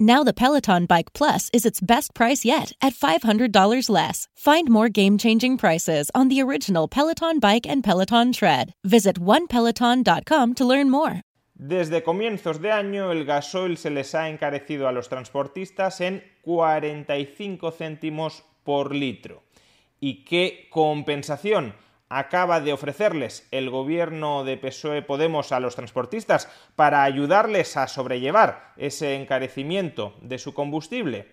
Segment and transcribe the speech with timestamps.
[0.00, 4.28] Now the Peloton Bike Plus is its best price yet at $500 less.
[4.36, 8.74] Find more game-changing prices on the original Peloton Bike and Peloton Tread.
[8.84, 11.22] Visit onepeloton.com to learn more.
[11.56, 17.72] Desde comienzos de año el gasoil se les ha encarecido a los transportistas en 45
[17.72, 19.42] céntimos por litro.
[19.98, 21.74] ¿Y qué compensación?
[22.08, 28.72] Acaba de ofrecerles el gobierno de PSOE Podemos a los transportistas para ayudarles a sobrellevar
[28.76, 31.32] ese encarecimiento de su combustible?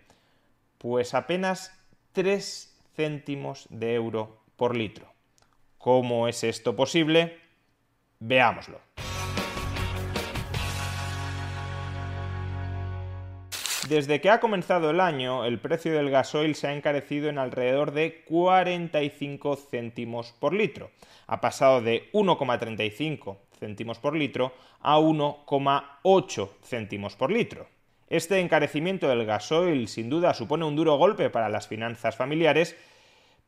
[0.77, 1.77] Pues apenas
[2.11, 5.11] 3 céntimos de euro por litro.
[5.77, 7.39] ¿Cómo es esto posible?
[8.19, 8.79] Veámoslo.
[13.89, 17.91] Desde que ha comenzado el año, el precio del gasoil se ha encarecido en alrededor
[17.91, 20.89] de 45 céntimos por litro.
[21.27, 27.67] Ha pasado de 1,35 céntimos por litro a 1,8 céntimos por litro.
[28.09, 32.75] Este encarecimiento del gasoil sin duda supone un duro golpe para las finanzas familiares,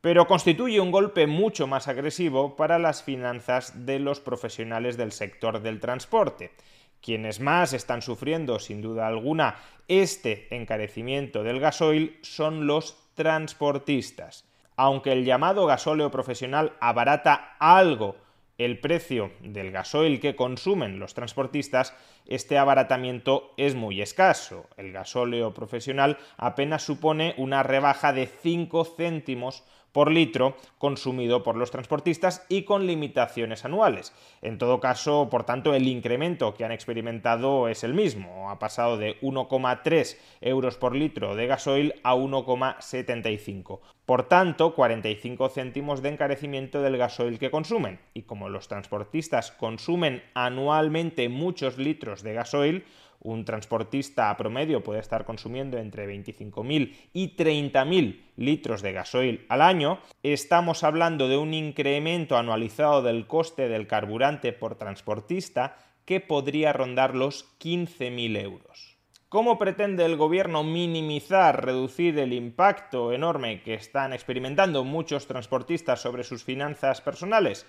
[0.00, 5.62] pero constituye un golpe mucho más agresivo para las finanzas de los profesionales del sector
[5.62, 6.52] del transporte.
[7.00, 9.56] Quienes más están sufriendo, sin duda alguna,
[9.88, 14.44] este encarecimiento del gasoil son los transportistas.
[14.76, 18.16] Aunque el llamado gasóleo profesional abarata algo
[18.58, 21.94] el precio del gasoil que consumen los transportistas,
[22.26, 24.66] este abaratamiento es muy escaso.
[24.76, 29.62] El gasóleo profesional apenas supone una rebaja de 5 céntimos
[29.98, 34.12] por litro consumido por los transportistas y con limitaciones anuales.
[34.42, 38.48] En todo caso, por tanto, el incremento que han experimentado es el mismo.
[38.48, 43.80] Ha pasado de 1,3 euros por litro de gasoil a 1,75.
[44.08, 48.00] Por tanto, 45 céntimos de encarecimiento del gasoil que consumen.
[48.14, 52.84] Y como los transportistas consumen anualmente muchos litros de gasoil,
[53.20, 59.60] un transportista a promedio puede estar consumiendo entre 25.000 y 30.000 litros de gasoil al
[59.60, 65.76] año, estamos hablando de un incremento anualizado del coste del carburante por transportista
[66.06, 68.97] que podría rondar los 15.000 euros.
[69.28, 76.24] ¿Cómo pretende el gobierno minimizar, reducir el impacto enorme que están experimentando muchos transportistas sobre
[76.24, 77.66] sus finanzas personales?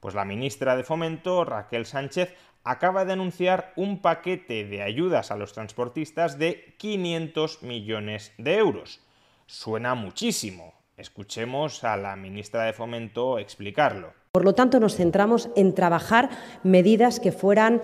[0.00, 5.36] Pues la ministra de Fomento, Raquel Sánchez, acaba de anunciar un paquete de ayudas a
[5.36, 9.02] los transportistas de 500 millones de euros.
[9.44, 10.72] Suena muchísimo.
[10.96, 14.14] Escuchemos a la ministra de Fomento explicarlo.
[14.34, 16.28] Por lo tanto, nos centramos en trabajar
[16.64, 17.80] medidas que fueran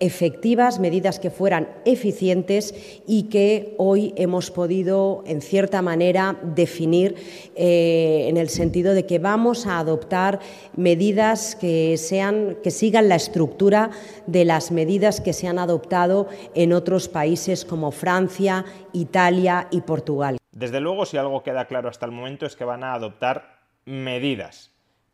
[0.00, 2.74] efectivas, medidas que fueran eficientes
[3.06, 7.14] y que hoy hemos podido, en cierta manera, definir
[7.54, 10.40] eh, en el sentido de que vamos a adoptar
[10.74, 13.92] medidas que, sean, que sigan la estructura
[14.26, 16.26] de las medidas que se han adoptado
[16.56, 20.38] en otros países como Francia, Italia y Portugal.
[20.50, 24.71] Desde luego, si algo queda claro hasta el momento es que van a adoptar medidas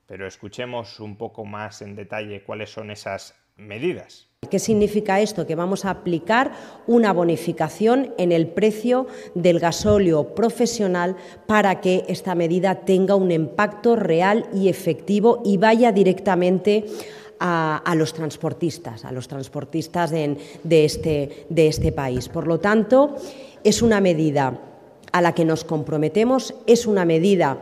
[0.08, 4.26] pero escuchemos un poco más en detalle cuáles son esas medidas.
[4.50, 5.46] ¿Qué significa esto?
[5.46, 6.52] Que vamos a aplicar
[6.86, 11.16] una bonificación en el precio del gasóleo profesional
[11.46, 16.86] para que esta medida tenga un impacto real y efectivo y vaya directamente
[17.40, 22.28] a, los transportistas, a los transportistas este, de este país.
[22.28, 23.16] Por lo tanto,
[23.62, 24.58] es una medida
[25.12, 27.58] a la que nos comprometemos, es una medida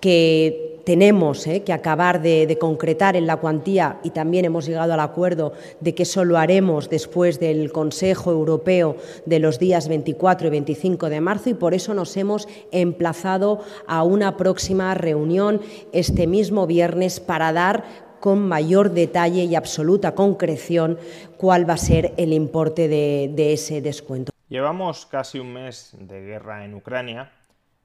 [0.00, 4.98] que tenemos eh, que acabar de, concretar en la cuantía y también hemos llegado al
[4.98, 10.50] acuerdo de que eso lo haremos después del Consejo Europeo de los días 24 y
[10.50, 15.60] 25 de marzo y por eso nos hemos emplazado a una próxima reunión
[15.92, 17.84] este mismo viernes para dar
[18.18, 20.98] con mayor detalle y absoluta concreción
[21.36, 24.32] cuál va a ser el importe de ese descuento.
[24.48, 27.30] Llevamos casi un mes de guerra en Ucrania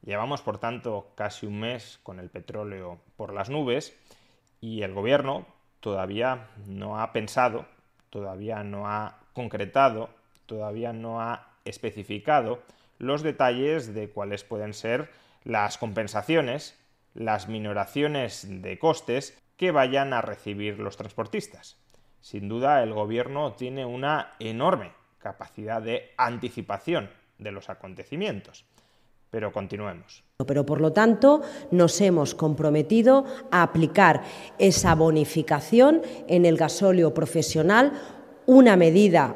[0.06, 3.98] Llevamos, por tanto, casi un mes con el petróleo por las nubes
[4.62, 5.48] y el gobierno
[5.80, 7.66] todavía no ha pensado,
[8.12, 10.10] todavía no ha concretado,
[10.46, 12.62] todavía no ha especificado
[13.00, 15.10] los detalles de cuáles pueden ser
[15.44, 16.80] las compensaciones,
[17.16, 21.78] las minoraciones de costes que vayan a recibir los transportistas.
[22.22, 27.10] Sin duda, el gobierno tiene una enorme capacidad de anticipación
[27.40, 28.66] de los acontecimientos.
[29.35, 30.23] Pero continuemos.
[30.47, 34.23] Pero por lo tanto nos hemos comprometido a aplicar
[34.59, 37.91] esa bonificación en el gasóleo profesional,
[38.45, 39.35] una medida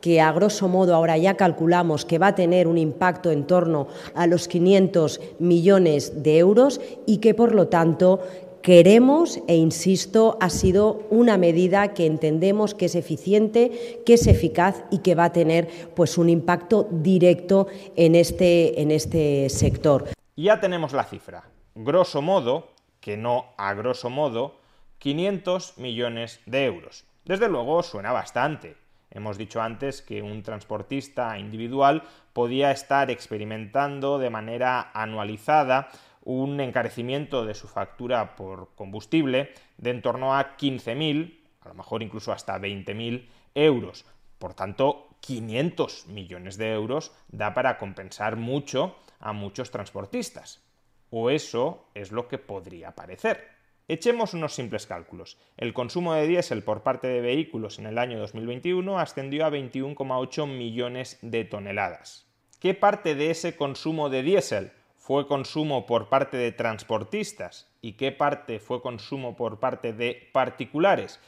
[0.00, 3.86] que a grosso modo ahora ya calculamos que va a tener un impacto en torno
[4.14, 8.20] a los 500 millones de euros y que por lo tanto
[8.64, 14.84] queremos e insisto, ha sido una medida que entendemos que es eficiente, que es eficaz
[14.90, 20.08] y que va a tener pues un impacto directo en este, en este sector.
[20.34, 21.44] Ya tenemos la cifra.
[21.74, 22.68] Grosso modo,
[23.00, 24.54] que no a grosso modo,
[24.96, 27.04] 500 millones de euros.
[27.26, 28.76] Desde luego suena bastante.
[29.10, 32.02] Hemos dicho antes que un transportista individual
[32.32, 35.90] podía estar experimentando de manera anualizada
[36.24, 42.02] un encarecimiento de su factura por combustible de en torno a 15.000, a lo mejor
[42.02, 44.04] incluso hasta 20.000 euros.
[44.38, 50.62] Por tanto, 500 millones de euros da para compensar mucho a muchos transportistas.
[51.10, 53.54] O eso es lo que podría parecer.
[53.86, 55.38] Echemos unos simples cálculos.
[55.58, 60.46] El consumo de diésel por parte de vehículos en el año 2021 ascendió a 21,8
[60.46, 62.26] millones de toneladas.
[62.60, 64.72] ¿Qué parte de ese consumo de diésel
[65.06, 71.20] fue consumo por parte de transportistas y qué parte fue consumo por parte de particulares?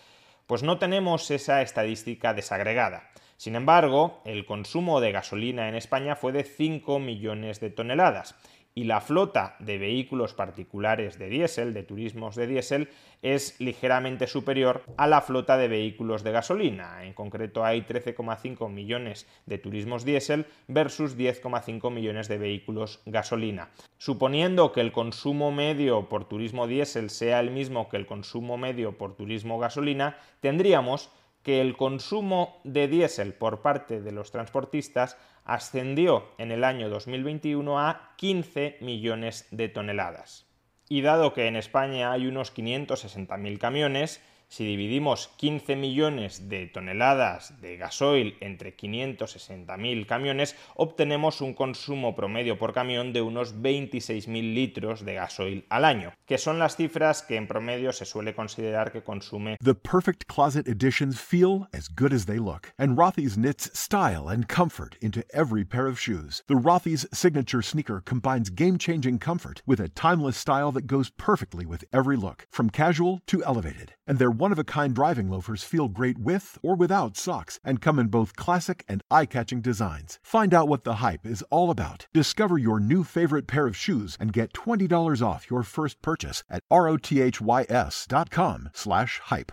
[0.46, 3.10] Pues no tenemos esa estadística desagregada.
[3.36, 8.34] Sin embargo, el consumo de gasolina en España fue de 5 millones de toneladas
[8.76, 12.90] y la flota de vehículos particulares de diésel, de turismos de diésel,
[13.22, 17.02] es ligeramente superior a la flota de vehículos de gasolina.
[17.02, 23.70] En concreto hay 13,5 millones de turismos diésel versus 10,5 millones de vehículos gasolina.
[23.96, 28.98] Suponiendo que el consumo medio por turismo diésel sea el mismo que el consumo medio
[28.98, 31.10] por turismo gasolina, tendríamos
[31.42, 37.80] que el consumo de diésel por parte de los transportistas ascendió en el año 2021
[37.80, 40.46] a 15 millones de toneladas.
[40.88, 47.60] Y dado que en España hay unos 560.000 camiones, si dividimos 15 millones de toneladas
[47.60, 55.04] de gasoil entre 560.000 camiones, obtenemos un consumo promedio por camión de unos 26.000 litros
[55.04, 59.02] de gasoil al año, que son las cifras que en promedio se suele considerar que
[59.02, 59.56] consume.
[59.62, 64.48] The perfect closet editions feel as good as they look, and Rothy's knits style and
[64.48, 66.42] comfort into every pair of shoes.
[66.46, 71.84] The Rothy's signature sneaker combines game-changing comfort with a timeless style that goes perfectly with
[71.92, 73.94] every look, from casual to elevated.
[74.06, 77.80] And their one of a kind driving loafers feel great with or without socks and
[77.80, 80.18] come in both classic and eye catching designs.
[80.22, 82.06] Find out what the hype is all about.
[82.12, 86.62] Discover your new favorite pair of shoes and get $20 off your first purchase at
[86.70, 89.52] rothys.com slash hype.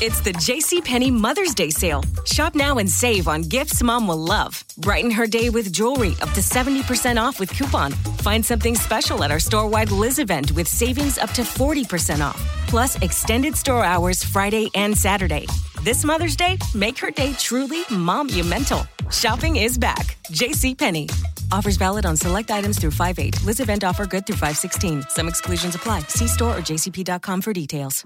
[0.00, 2.02] It's the JCPenney Mother's Day sale.
[2.24, 4.64] Shop now and save on gifts mom will love.
[4.78, 7.92] Brighten her day with jewelry up to 70% off with coupon.
[8.22, 12.40] Find something special at our store-wide Liz event with savings up to 40% off.
[12.68, 13.93] Plus, extended store hours
[14.24, 15.46] Friday and Saturday.
[15.82, 18.86] This Mother's Day, make her day truly monumental.
[19.10, 20.16] Shopping is back.
[20.32, 21.10] JCPenney.
[21.52, 23.44] Offers valid on select items through 5-8.
[23.44, 25.10] Liz event offer good through 5-16.
[25.10, 26.00] Some exclusions apply.
[26.08, 28.04] See store or jcp.com for details.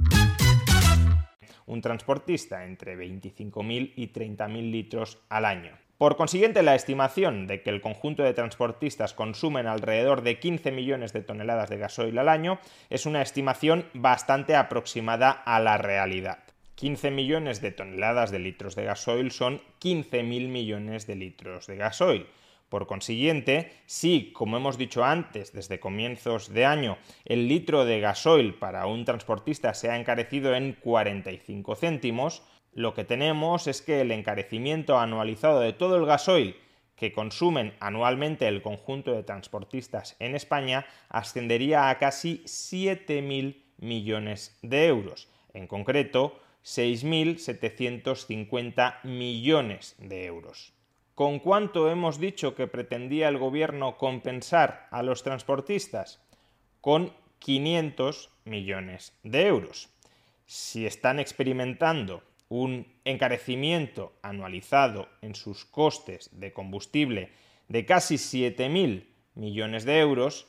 [1.67, 5.88] Un transportista entre 25.000 y 30.000 litros al año.
[5.99, 11.13] Por consiguiente, la estimación de que el conjunto de transportistas consumen alrededor de 15 millones
[11.13, 16.39] de toneladas de gasoil al año es una estimación bastante aproximada a la realidad.
[16.77, 22.27] 15 millones de toneladas de litros de gasoil son 15.000 millones de litros de gasoil.
[22.69, 28.55] Por consiguiente, si, como hemos dicho antes, desde comienzos de año, el litro de gasoil
[28.55, 34.13] para un transportista se ha encarecido en 45 céntimos, lo que tenemos es que el
[34.13, 36.57] encarecimiento anualizado de todo el gasoil
[36.99, 44.89] que consumen anualmente el conjunto de transportistas en España ascendería a casi 7.000 millones de
[44.89, 45.29] euros.
[45.55, 50.75] En concreto, 6.750 millones de euros.
[51.15, 56.23] ¿Con cuánto hemos dicho que pretendía el gobierno compensar a los transportistas?
[56.81, 59.89] Con 500 millones de euros.
[60.47, 67.31] Si están experimentando un encarecimiento anualizado en sus costes de combustible
[67.69, 70.47] de casi 7.000 millones de euros,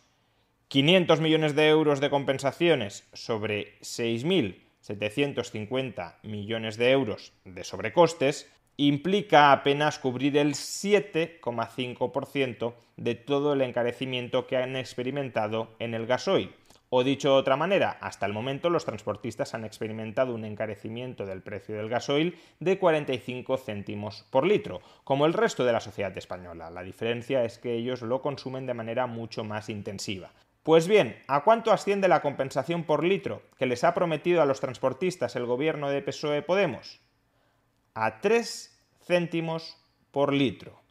[0.70, 10.00] 500 millones de euros de compensaciones sobre 6.750 millones de euros de sobrecostes, implica apenas
[10.00, 16.56] cubrir el 7,5% de todo el encarecimiento que han experimentado en el gasoil.
[16.91, 21.43] O dicho de otra manera, hasta el momento los transportistas han experimentado un encarecimiento del
[21.43, 26.72] precio del gasoil de 45 céntimos por litro, como el resto de la sociedad española.
[26.72, 30.31] La diferencia es que ellos lo consumen de manera mucho más intensiva.
[30.63, 34.60] Pues bien, ¿a cuánto asciende la compensación por litro que les ha prometido a los
[34.60, 37.01] transportistas el gobierno de PSOE Podemos?
[37.93, 39.77] A 3 céntimos
[40.10, 40.81] por litro.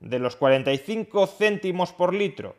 [0.00, 2.56] De los 45 céntimos por litro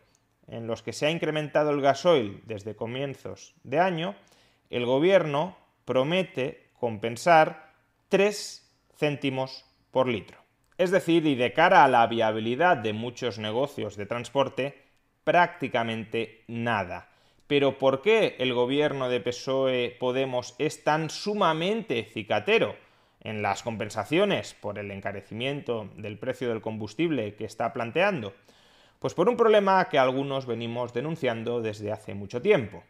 [0.48, 4.16] en los que se ha incrementado el gasoil desde comienzos de año,
[4.70, 7.74] el gobierno promete compensar
[8.10, 10.38] 3 céntimos por litro.
[10.78, 14.82] Es decir, y de cara a la viabilidad de muchos negocios de transporte,
[15.24, 17.10] prácticamente nada.
[17.48, 22.76] Pero ¿por qué el gobierno de PSOE Podemos es tan sumamente cicatero
[23.20, 28.34] en las compensaciones por el encarecimiento del precio del combustible que está planteando?
[29.02, 32.84] Pues por un problema que algunos venimos denunciando desde hace mucho tiempo.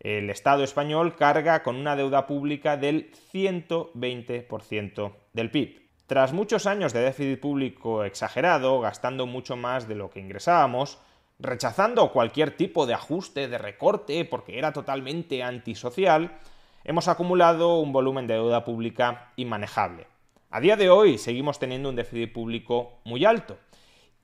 [0.00, 5.80] El Estado español carga con una deuda pública del 120% del PIB.
[6.08, 10.98] Tras muchos años de déficit público exagerado, gastando mucho más de lo que ingresábamos,
[11.38, 16.36] rechazando cualquier tipo de ajuste, de recorte, porque era totalmente antisocial,
[16.82, 20.08] hemos acumulado un volumen de deuda pública inmanejable.
[20.50, 23.56] A día de hoy seguimos teniendo un déficit público muy alto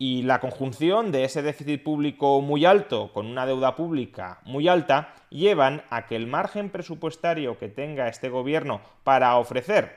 [0.03, 5.15] y la conjunción de ese déficit público muy alto con una deuda pública muy alta
[5.29, 9.95] llevan a que el margen presupuestario que tenga este gobierno para ofrecer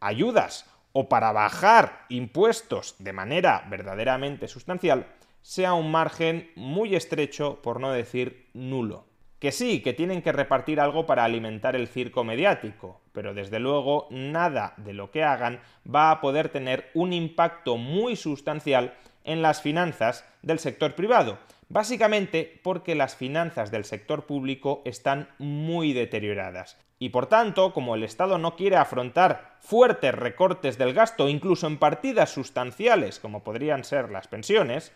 [0.00, 5.06] ayudas o para bajar impuestos de manera verdaderamente sustancial
[5.40, 9.06] sea un margen muy estrecho, por no decir nulo.
[9.38, 14.08] Que sí, que tienen que repartir algo para alimentar el circo mediático, pero desde luego
[14.10, 18.94] nada de lo que hagan va a poder tener un impacto muy sustancial
[19.24, 21.38] en las finanzas del sector privado,
[21.68, 26.78] básicamente porque las finanzas del sector público están muy deterioradas.
[26.98, 31.78] Y por tanto, como el Estado no quiere afrontar fuertes recortes del gasto, incluso en
[31.78, 34.92] partidas sustanciales como podrían ser las pensiones,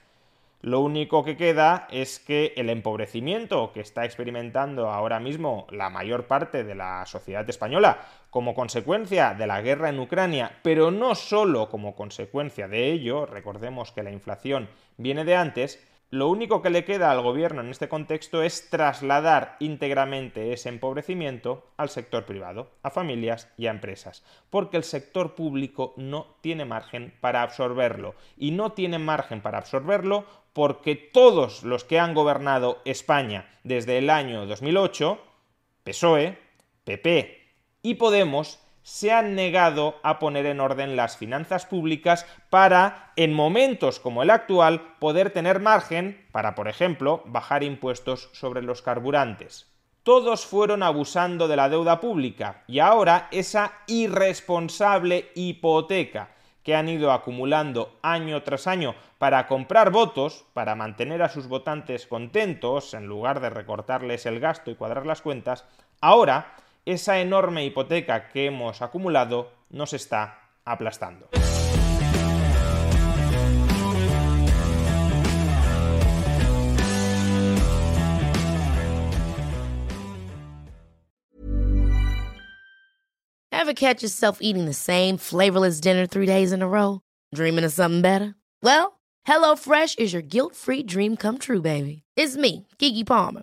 [0.61, 6.27] lo único que queda es que el empobrecimiento que está experimentando ahora mismo la mayor
[6.27, 8.01] parte de la sociedad española
[8.31, 13.93] como consecuencia de la guerra en Ucrania, pero no solo como consecuencia de ello, recordemos
[13.93, 17.89] que la inflación viene de antes, lo único que le queda al gobierno en este
[17.89, 24.79] contexto es trasladar íntegramente ese empobrecimiento al sector privado, a familias y a empresas, porque
[24.79, 28.15] el sector público no tiene margen para absorberlo.
[28.39, 30.25] Y no tiene margen para absorberlo
[30.55, 35.21] porque todos los que han gobernado España desde el año 2008,
[35.85, 36.39] PSOE,
[36.85, 37.39] PP
[37.83, 44.01] y Podemos, se han negado a poner en orden las finanzas públicas para, en momentos
[44.01, 49.67] como el actual, poder tener margen para, por ejemplo, bajar impuestos sobre los carburantes.
[50.03, 56.31] Todos fueron abusando de la deuda pública y ahora esa irresponsable hipoteca
[56.63, 62.07] que han ido acumulando año tras año para comprar votos, para mantener a sus votantes
[62.07, 65.65] contentos en lugar de recortarles el gasto y cuadrar las cuentas,
[66.01, 66.55] ahora
[66.85, 71.29] esa enorme hipoteca que hemos acumulado nos está aplastando.
[83.51, 87.01] Ever catch yourself eating the same flavorless dinner three days in a row?
[87.35, 88.35] Dreaming of something better?
[88.63, 92.03] Well, HelloFresh is your guilt-free dream come true, baby.
[92.17, 93.43] It's me, Kiki Palmer.